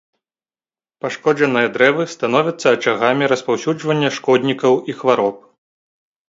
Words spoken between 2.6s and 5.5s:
ачагамі распаўсюджвання шкоднікаў і хвароб.